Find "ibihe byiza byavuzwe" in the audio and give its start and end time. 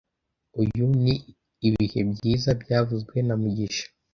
1.67-3.15